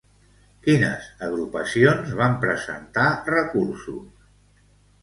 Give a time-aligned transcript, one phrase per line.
[0.67, 4.31] Quines agrupacions van presentar recursos?